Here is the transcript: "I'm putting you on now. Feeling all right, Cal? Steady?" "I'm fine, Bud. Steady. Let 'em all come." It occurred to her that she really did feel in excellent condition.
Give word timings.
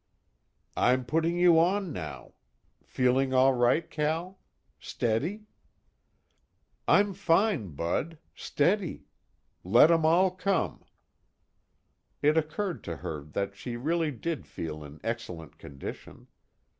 "I'm 0.75 1.05
putting 1.05 1.37
you 1.37 1.59
on 1.59 1.93
now. 1.93 2.33
Feeling 2.83 3.35
all 3.35 3.53
right, 3.53 3.87
Cal? 3.87 4.39
Steady?" 4.79 5.43
"I'm 6.87 7.13
fine, 7.13 7.75
Bud. 7.75 8.17
Steady. 8.33 9.03
Let 9.63 9.91
'em 9.91 10.03
all 10.03 10.31
come." 10.31 10.83
It 12.23 12.35
occurred 12.35 12.83
to 12.85 12.95
her 12.97 13.21
that 13.21 13.55
she 13.55 13.77
really 13.77 14.09
did 14.09 14.47
feel 14.47 14.83
in 14.83 14.99
excellent 15.03 15.59
condition. 15.59 16.25